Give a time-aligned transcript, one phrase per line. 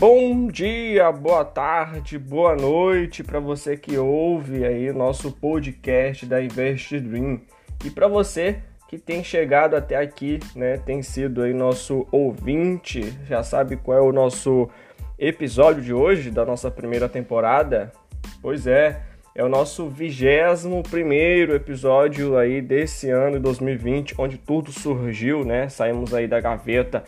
[0.00, 6.98] Bom dia, boa tarde, boa noite para você que ouve aí nosso podcast da Invest
[7.00, 7.42] Dream
[7.84, 13.42] e para você que tem chegado até aqui, né, tem sido aí nosso ouvinte, já
[13.42, 14.70] sabe qual é o nosso
[15.18, 17.92] episódio de hoje da nossa primeira temporada?
[18.40, 19.02] Pois é,
[19.34, 25.68] é o nosso vigésimo primeiro episódio aí desse ano de 2020, onde tudo surgiu, né?
[25.68, 27.04] Saímos aí da gaveta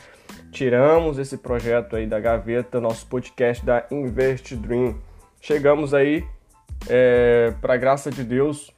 [0.52, 4.94] tiramos esse projeto aí da gaveta, nosso podcast da Invest Dream.
[5.40, 6.22] Chegamos aí,
[6.88, 8.70] é, para graça de Deus,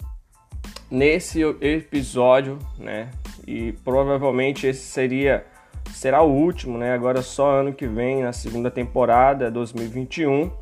[0.88, 3.10] nesse episódio, né?
[3.44, 5.44] E provavelmente esse seria
[5.92, 6.94] será o último, né?
[6.94, 10.52] Agora só ano que vem, na segunda temporada 2021.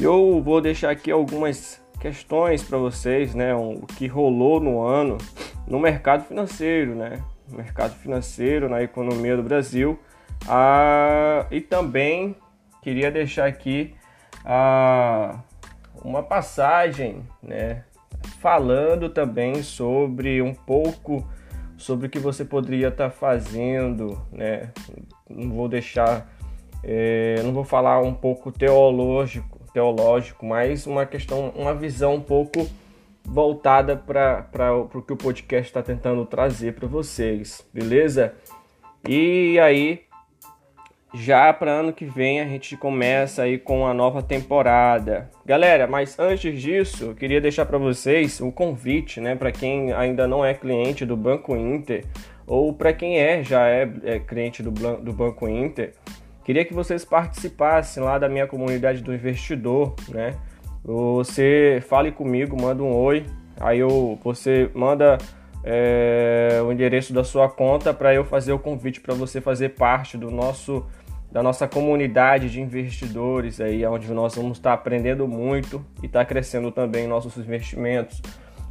[0.00, 3.54] Eu vou deixar aqui algumas questões para vocês, né?
[3.54, 5.18] O que rolou no ano
[5.66, 7.22] no mercado financeiro, né?
[7.50, 9.98] No mercado financeiro, na economia do Brasil
[10.48, 12.36] ah, e também
[12.82, 13.94] queria deixar aqui
[14.44, 15.40] ah,
[16.02, 17.84] uma passagem, né,
[18.40, 21.26] falando também sobre um pouco
[21.76, 24.70] sobre o que você poderia estar tá fazendo, né?
[25.28, 26.30] Não vou deixar,
[26.82, 32.66] é, não vou falar um pouco teológico, teológico, mas uma questão, uma visão um pouco
[33.22, 38.34] voltada para o que o podcast está tentando trazer para vocês, beleza?
[39.08, 40.03] E aí
[41.14, 45.30] já para ano que vem a gente começa aí com a nova temporada.
[45.46, 50.26] Galera, mas antes disso, eu queria deixar para vocês um convite, né, para quem ainda
[50.26, 52.04] não é cliente do Banco Inter
[52.46, 55.92] ou para quem é já é, é cliente do, do Banco Inter.
[56.44, 60.34] Queria que vocês participassem lá da minha comunidade do investidor, né?
[60.84, 63.24] Você fale comigo, manda um oi,
[63.58, 65.16] aí eu, você manda
[65.62, 70.18] é, o endereço da sua conta para eu fazer o convite para você fazer parte
[70.18, 70.84] do nosso
[71.34, 76.70] da nossa comunidade de investidores aí, onde nós vamos estar aprendendo muito e estar crescendo
[76.70, 78.22] também nossos investimentos.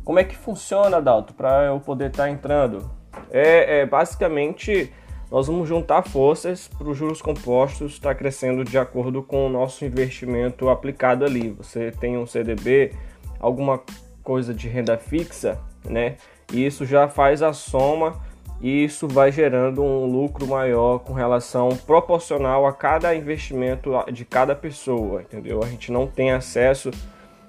[0.02, 2.90] Como é que funciona, Dalto, para eu poder estar entrando?
[3.30, 4.94] É, é, basicamente
[5.30, 9.84] nós vamos juntar forças para os juros compostos estar crescendo de acordo com o nosso
[9.84, 11.50] investimento aplicado ali.
[11.58, 12.94] Você tem um CDB,
[13.42, 13.82] alguma
[14.24, 16.16] coisa de renda fixa, né?
[16.54, 18.22] E isso já faz a soma
[18.64, 24.56] e isso vai gerando um lucro maior com relação proporcional a cada investimento de cada
[24.56, 25.62] pessoa, entendeu?
[25.62, 26.90] A gente não tem acesso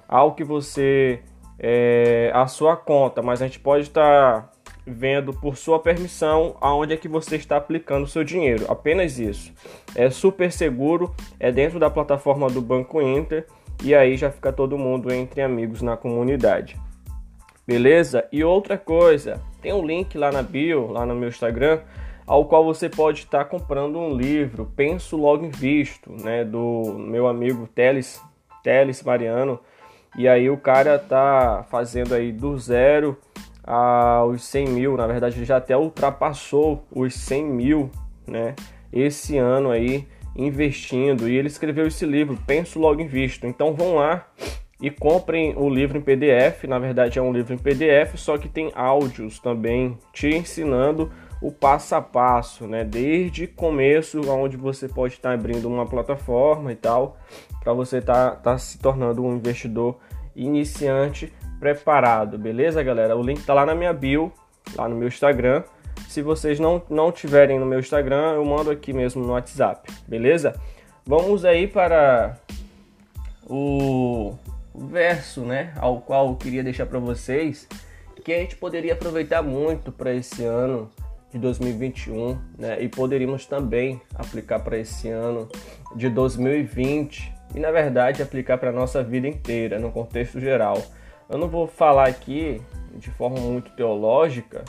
[0.09, 1.21] ao que você
[1.57, 4.51] é, a sua conta, mas a gente pode estar
[4.85, 8.65] vendo por sua permissão aonde é que você está aplicando o seu dinheiro.
[8.69, 9.53] Apenas isso.
[9.95, 13.47] É super seguro, é dentro da plataforma do Banco Inter
[13.81, 16.77] e aí já fica todo mundo entre amigos na comunidade.
[17.67, 18.27] Beleza?
[18.31, 21.79] E outra coisa, tem um link lá na bio, lá no meu Instagram,
[22.27, 27.67] ao qual você pode estar comprando um livro, Penso Logo Invisto, né, do meu amigo
[27.73, 28.21] Teles,
[28.63, 29.59] Teles Mariano.
[30.17, 33.17] E aí o cara tá fazendo aí do zero
[33.63, 37.91] aos 100 mil, na verdade ele já até ultrapassou os 100 mil,
[38.27, 38.55] né,
[38.93, 41.27] esse ano aí investindo.
[41.27, 43.47] E ele escreveu esse livro, Penso Logo Invisto.
[43.47, 44.27] Então vão lá,
[44.81, 46.65] e comprem o livro em PDF.
[46.67, 51.51] Na verdade, é um livro em PDF, só que tem áudios também te ensinando o
[51.51, 52.83] passo a passo, né?
[52.83, 57.17] Desde começo, onde você pode estar abrindo uma plataforma e tal,
[57.63, 59.97] para você estar tá, tá se tornando um investidor
[60.35, 63.15] iniciante preparado, beleza, galera?
[63.15, 64.31] O link tá lá na minha bio,
[64.75, 65.63] lá no meu Instagram.
[66.07, 70.59] Se vocês não, não tiverem no meu Instagram, eu mando aqui mesmo no WhatsApp, beleza?
[71.05, 72.37] Vamos aí para
[73.47, 74.35] o
[74.77, 77.67] verso, né, ao qual eu queria deixar para vocês,
[78.25, 80.89] que a gente poderia aproveitar muito para esse ano
[81.31, 85.47] de 2021, né, e poderíamos também aplicar para esse ano
[85.95, 90.81] de 2020 e na verdade aplicar para nossa vida inteira, no contexto geral.
[91.29, 92.59] Eu não vou falar aqui
[92.95, 94.65] de forma muito teológica,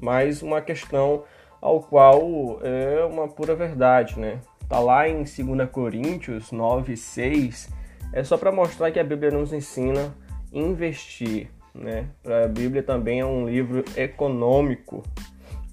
[0.00, 1.24] mas uma questão
[1.60, 4.40] ao qual é uma pura verdade, né?
[4.68, 7.70] Tá lá em 2 Coríntios 9, 6,
[8.12, 10.14] é só para mostrar que a Bíblia nos ensina
[10.52, 12.06] a investir, né?
[12.24, 15.02] A Bíblia também é um livro econômico,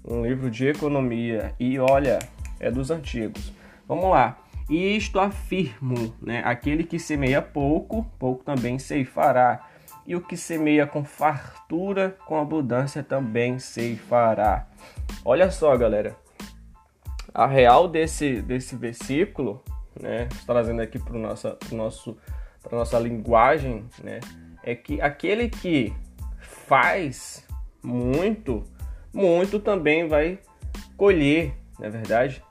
[0.06, 2.20] um livro de economia e olha,
[2.60, 3.52] é dos antigos.
[3.88, 4.38] Vamos lá.
[4.70, 6.42] E isto afirmo, né?
[6.46, 9.66] Aquele que semeia pouco, pouco também ceifará.
[10.06, 14.68] E o que semeia com fartura, com abundância também ceifará.
[15.26, 16.16] Olha só, galera.
[17.34, 19.64] A real desse, desse versículo
[20.02, 22.18] né, trazendo aqui para nossa, pro nosso,
[22.62, 24.20] para nossa linguagem, né,
[24.64, 25.94] é que aquele que
[26.42, 27.46] faz
[27.84, 28.64] muito,
[29.14, 30.40] muito também vai
[30.96, 32.44] colher, não é verdade?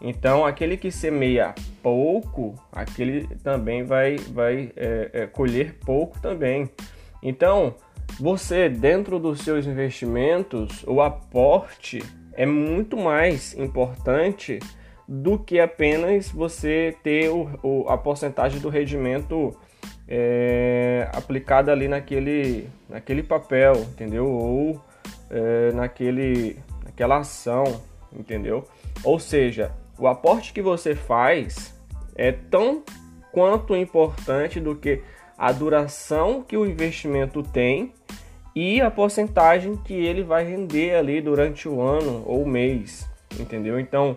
[0.00, 6.70] Então, aquele que semeia pouco, aquele também vai, vai é, é, colher pouco também.
[7.20, 7.74] Então,
[8.20, 12.02] você, dentro dos seus investimentos, o aporte
[12.32, 14.60] é muito mais importante
[15.08, 19.56] do que apenas você ter o, o, a porcentagem do rendimento
[20.06, 24.26] é, aplicada ali naquele, naquele papel, entendeu?
[24.26, 24.78] Ou
[25.30, 27.80] é, naquele, naquela ação,
[28.12, 28.64] entendeu?
[29.02, 31.74] Ou seja, o aporte que você faz
[32.14, 32.82] é tão
[33.32, 35.02] quanto importante do que
[35.38, 37.94] a duração que o investimento tem
[38.54, 43.08] e a porcentagem que ele vai render ali durante o ano ou mês,
[43.38, 43.78] entendeu?
[43.78, 44.16] Então,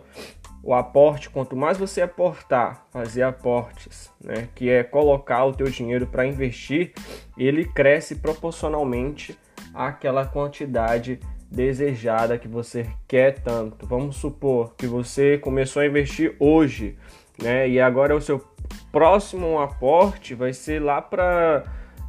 [0.64, 6.06] o aporte, quanto mais você aportar, fazer aportes, né, que é colocar o teu dinheiro
[6.06, 6.94] para investir,
[7.38, 9.38] ele cresce proporcionalmente
[9.74, 11.20] àquela quantidade
[11.50, 13.88] desejada que você quer tanto.
[13.88, 16.96] Vamos supor que você começou a investir hoje,
[17.42, 18.46] né, e agora o seu
[18.92, 21.64] próximo aporte vai ser lá para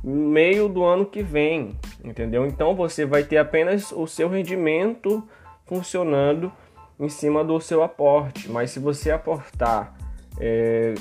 [0.05, 2.45] meio do ano que vem, entendeu?
[2.45, 5.27] Então você vai ter apenas o seu rendimento
[5.65, 6.53] funcionando
[7.03, 8.49] em cima do seu aporte.
[8.49, 9.95] Mas se você aportar,
[10.39, 10.95] é,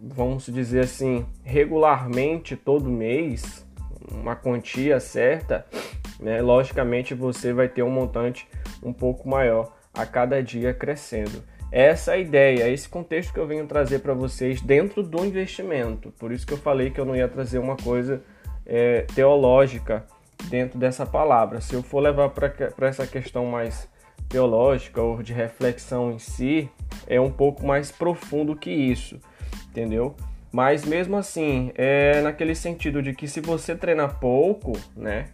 [0.00, 3.66] vamos dizer assim, regularmente todo mês,
[4.10, 5.66] uma quantia certa,
[6.20, 8.48] né, logicamente você vai ter um montante
[8.82, 11.42] um pouco maior a cada dia crescendo.
[11.72, 16.10] Essa é a ideia, esse contexto que eu venho trazer para vocês dentro do investimento.
[16.12, 18.22] Por isso que eu falei que eu não ia trazer uma coisa
[18.64, 20.06] é, teológica
[20.48, 21.60] dentro dessa palavra.
[21.60, 23.88] Se eu for levar para essa questão mais
[24.28, 26.70] teológica ou de reflexão em si
[27.06, 29.18] é um pouco mais profundo que isso,
[29.70, 30.14] entendeu?
[30.52, 35.28] Mas mesmo assim, é naquele sentido de que se você treina pouco, né?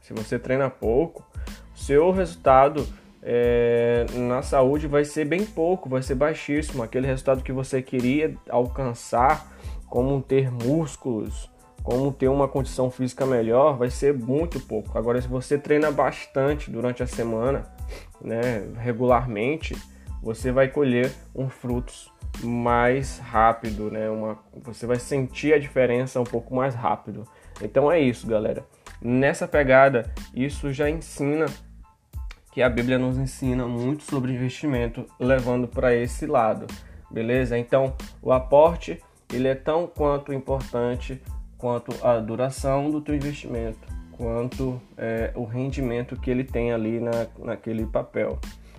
[0.00, 1.26] Se você treina pouco,
[1.74, 2.86] seu resultado
[3.22, 6.82] é, na saúde vai ser bem pouco, vai ser baixíssimo.
[6.82, 9.50] Aquele resultado que você queria alcançar,
[9.86, 11.50] como ter músculos,
[11.82, 14.96] como ter uma condição física melhor, vai ser muito pouco.
[14.98, 17.64] Agora, se você treina bastante durante a semana,
[18.20, 19.76] né, regularmente,
[20.22, 22.12] você vai colher um frutos
[22.42, 24.08] mais rápido, né?
[24.08, 27.26] Uma, você vai sentir a diferença um pouco mais rápido.
[27.60, 28.64] Então é isso, galera.
[29.00, 31.46] Nessa pegada, isso já ensina
[32.52, 36.66] que a Bíblia nos ensina muito sobre investimento, levando para esse lado,
[37.10, 37.56] beleza?
[37.56, 39.00] Então, o aporte
[39.32, 41.22] ele é tão quanto importante
[41.60, 43.78] quanto a duração do teu investimento,
[44.12, 48.38] quanto é, o rendimento que ele tem ali na, naquele papel.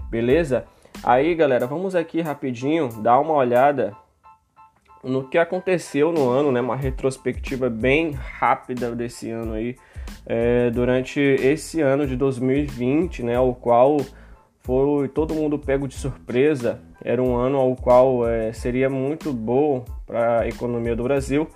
[0.10, 0.66] Beleza?
[1.04, 3.96] Aí, galera, vamos aqui rapidinho dar uma olhada
[5.04, 6.60] no que aconteceu no ano, né?
[6.60, 9.76] Uma retrospectiva bem rápida desse ano aí,
[10.26, 13.40] é, durante esse ano de 2020, né?
[13.40, 13.98] O qual
[14.60, 16.80] foi todo mundo pego de surpresa.
[17.04, 21.48] Era um ano ao qual é, seria muito bom para a economia do Brasil,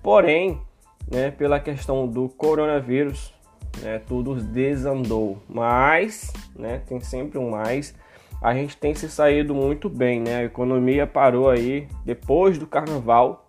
[0.00, 0.60] porém
[1.10, 3.32] né, pela questão do coronavírus,
[3.80, 5.38] né, tudo desandou.
[5.48, 7.94] Mas, né, tem sempre um mais.
[8.42, 10.38] A gente tem se saído muito bem, né?
[10.38, 13.48] A economia parou aí depois do carnaval,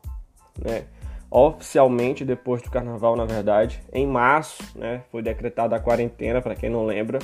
[0.63, 0.83] né?
[1.31, 5.01] Oficialmente depois do carnaval, na verdade, em março, né?
[5.11, 7.17] Foi decretada a quarentena, para quem não lembra.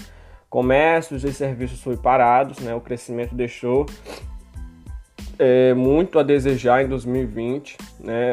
[0.50, 2.74] Comércios e serviços foram parados, né?
[2.74, 3.86] O crescimento deixou
[5.38, 7.78] é, muito a desejar em 2020.
[8.00, 8.32] Né?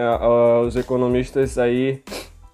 [0.64, 2.02] Os economistas aí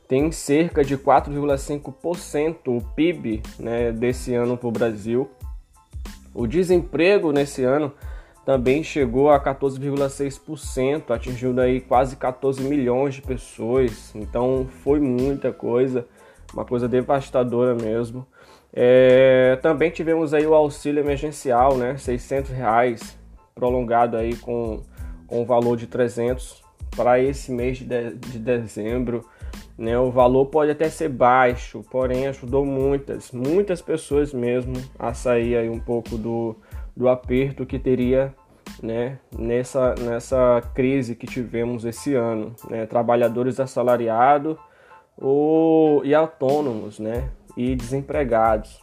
[0.09, 5.31] têm cerca de 4,5% o PIB né, desse ano para o Brasil.
[6.35, 7.93] O desemprego nesse ano
[8.45, 14.15] também chegou a 14,6%, atingindo aí quase 14 milhões de pessoas.
[14.15, 16.07] Então foi muita coisa,
[16.53, 18.27] uma coisa devastadora mesmo.
[18.73, 23.19] É, também tivemos aí o auxílio emergencial, né, 600 reais
[23.55, 24.83] prolongado aí com,
[25.27, 26.63] com o valor de 300
[26.97, 29.27] para esse mês de, de, de dezembro.
[29.77, 29.99] Né?
[29.99, 35.69] O valor pode até ser baixo, porém ajudou muitas, muitas pessoas mesmo a sair aí
[35.69, 36.57] um pouco do,
[36.97, 38.35] do aperto que teria
[38.83, 42.55] né, nessa, nessa crise que tivemos esse ano.
[42.69, 42.87] Né?
[42.87, 44.57] Trabalhadores assalariados
[46.05, 47.31] e autônomos né?
[47.57, 48.81] e desempregados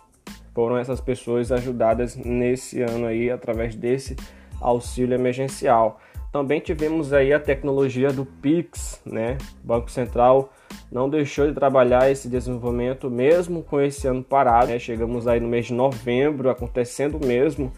[0.54, 4.16] foram essas pessoas ajudadas nesse ano aí através desse
[4.60, 6.00] auxílio emergencial.
[6.32, 9.38] Também tivemos aí a tecnologia do Pix, né?
[9.64, 10.54] O Banco Central
[10.92, 14.68] não deixou de trabalhar esse desenvolvimento mesmo com esse ano parado.
[14.68, 14.78] Né?
[14.78, 17.74] Chegamos aí no mês de novembro, acontecendo mesmo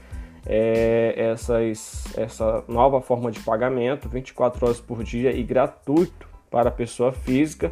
[0.46, 6.74] é, essas, essa nova forma de pagamento, 24 horas por dia e gratuito para a
[6.74, 7.72] pessoa física.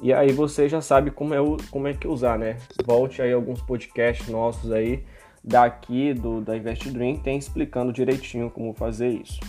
[0.00, 1.38] E aí você já sabe como é,
[1.70, 2.58] como é que usar, né?
[2.84, 5.04] Volte aí alguns podcasts nossos aí
[5.42, 9.40] daqui do da Invest Dream tem explicando direitinho como fazer isso.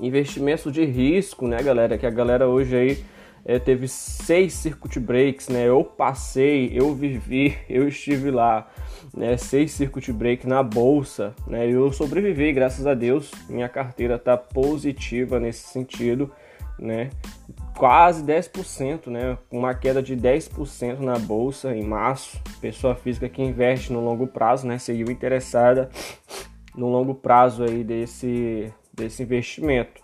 [0.00, 1.98] Investimentos de risco, né, galera?
[1.98, 3.04] Que a galera hoje aí
[3.44, 5.66] é, teve seis circuit breaks, né?
[5.66, 8.68] Eu passei, eu vivi, eu estive lá,
[9.14, 9.36] né?
[9.36, 11.66] Seis circuit breaks na bolsa, né?
[11.66, 13.30] Eu sobrevivi, graças a Deus.
[13.48, 16.30] Minha carteira tá positiva nesse sentido,
[16.78, 17.10] né?
[17.76, 19.38] Quase 10%, né?
[19.50, 22.40] Uma queda de 10% na bolsa em março.
[22.60, 24.78] Pessoa física que investe no longo prazo, né?
[24.78, 25.88] Seguiu interessada
[26.76, 30.02] no longo prazo aí desse, desse investimento.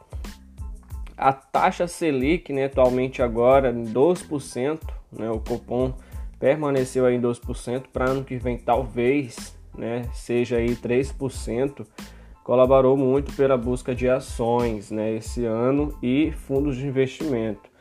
[1.17, 4.81] A taxa Selic, né, atualmente agora em 12%,
[5.13, 5.95] né, o cupom
[6.39, 11.87] permaneceu aí em 12%, para ano que vem talvez, né, seja aí 3%,
[12.43, 17.73] colaborou muito pela busca de ações, né, esse ano e fundos de investimento.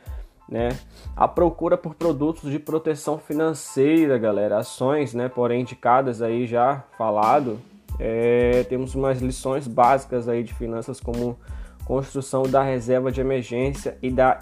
[0.48, 0.68] Né?
[1.16, 7.58] A procura por produtos de proteção financeira, galera, ações, né, porém indicadas aí já falado,
[7.98, 11.38] é, temos umas lições básicas aí de finanças como
[11.84, 14.38] construção da reserva de emergência e, da,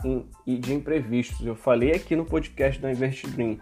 [0.47, 1.45] e de imprevistos.
[1.45, 3.59] Eu falei aqui no podcast da Invest Dream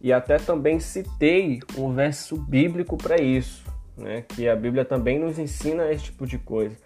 [0.00, 3.64] e até também citei um verso bíblico para isso,
[3.96, 4.24] né?
[4.28, 6.76] que a Bíblia também nos ensina esse tipo de coisa.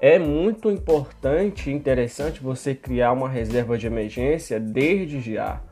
[0.00, 5.62] É muito importante e interessante você criar uma reserva de emergência desde já.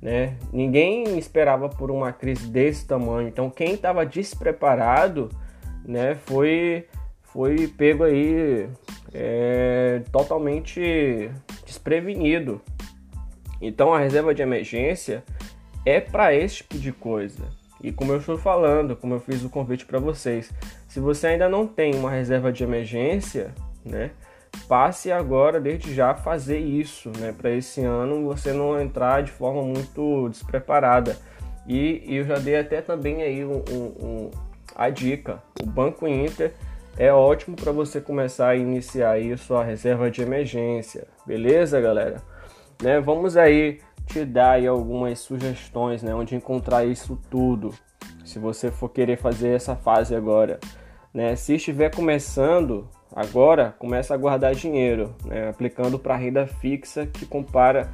[0.00, 0.36] Né?
[0.52, 5.28] Ninguém esperava por uma crise desse tamanho, então quem estava despreparado
[5.88, 6.86] né, foi,
[7.22, 8.68] foi pego aí
[9.14, 11.30] é, totalmente
[11.64, 12.60] desprevenido.
[13.60, 15.24] Então a reserva de emergência
[15.86, 17.42] é para esse tipo de coisa.
[17.82, 20.52] E como eu estou falando, como eu fiz o convite para vocês,
[20.86, 23.54] se você ainda não tem uma reserva de emergência,
[23.84, 24.10] né,
[24.68, 29.62] passe agora desde já fazer isso, né, para esse ano você não entrar de forma
[29.62, 31.16] muito despreparada.
[31.66, 34.30] E, e eu já dei até também aí um, um,
[34.78, 36.54] a dica, o Banco Inter
[36.96, 42.22] é ótimo para você começar a iniciar aí sua reserva de emergência, beleza, galera?
[42.82, 47.74] Né, vamos aí te dar aí algumas sugestões, né, onde encontrar isso tudo.
[48.24, 50.60] Se você for querer fazer essa fase agora,
[51.12, 51.34] né?
[51.34, 52.88] Se estiver começando
[53.18, 57.90] agora, começa a guardar dinheiro, né, aplicando para renda fixa que compara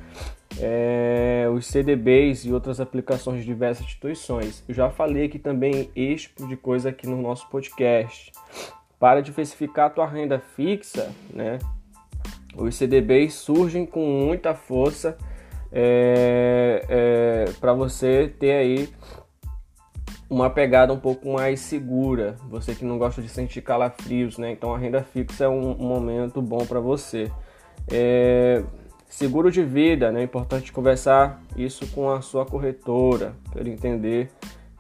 [0.61, 4.62] é, os CDBs e outras aplicações de diversas instituições.
[4.69, 8.33] Eu já falei aqui também este tipo de coisa aqui no nosso podcast.
[9.00, 11.59] Para diversificar a tua renda fixa, né,
[12.54, 15.16] os CDBs surgem com muita força
[15.73, 18.88] é, é, para você ter aí
[20.28, 22.37] uma pegada um pouco mais segura.
[22.49, 24.50] Você que não gosta de sentir calafrios, né?
[24.50, 27.31] Então a renda fixa é um, momento bom para você.
[27.90, 28.62] É,
[29.09, 30.21] seguro de vida, né?
[30.21, 34.31] É importante conversar isso com a sua corretora para entender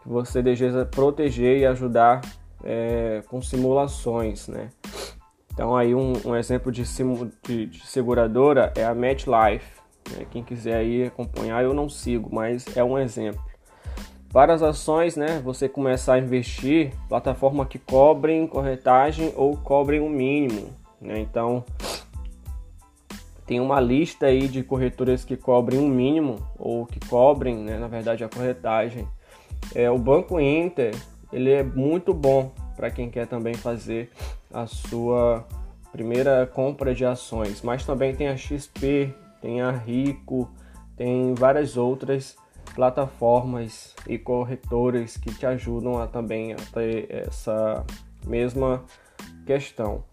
[0.02, 2.20] que você deseja proteger e ajudar
[2.62, 4.70] é, com simulações, né?
[5.52, 9.80] Então aí um, um exemplo de, de, de, seguradora é a MetLife.
[10.10, 10.26] Né?
[10.30, 13.40] Quem quiser aí acompanhar, eu não sigo, mas é um exemplo.
[14.34, 20.06] Para as ações, né, você começar a investir, plataforma que cobrem corretagem ou cobrem o
[20.06, 20.70] um mínimo.
[21.00, 21.20] Né?
[21.20, 21.64] Então
[23.46, 27.86] tem uma lista aí de corretoras que cobrem um mínimo ou que cobrem, né, na
[27.86, 29.06] verdade, a corretagem.
[29.72, 30.96] É, o Banco Inter
[31.32, 34.10] ele é muito bom para quem quer também fazer
[34.52, 35.46] a sua
[35.92, 37.62] primeira compra de ações.
[37.62, 40.50] Mas também tem a XP, tem a Rico,
[40.96, 42.36] tem várias outras
[42.74, 47.84] plataformas e corretoras que te ajudam a também a ter essa
[48.26, 48.84] mesma
[49.46, 50.04] questão.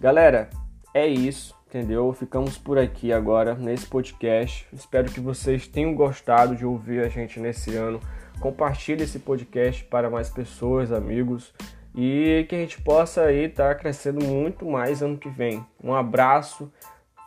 [0.00, 0.50] Galera,
[0.92, 2.12] é isso, entendeu?
[2.12, 4.66] Ficamos por aqui agora nesse podcast.
[4.72, 8.00] Espero que vocês tenham gostado de ouvir a gente nesse ano
[8.40, 11.52] compartilhe esse podcast para mais pessoas, amigos
[11.94, 15.64] e que a gente possa aí estar tá crescendo muito mais ano que vem.
[15.82, 16.72] Um abraço,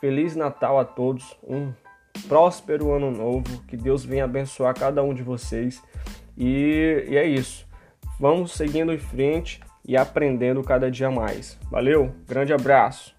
[0.02, 1.72] feliz Natal a todos, um
[2.28, 5.82] próspero ano novo, que Deus venha abençoar cada um de vocês
[6.38, 7.68] e, e é isso.
[8.20, 11.58] Vamos seguindo em frente e aprendendo cada dia mais.
[11.70, 13.14] Valeu, grande abraço.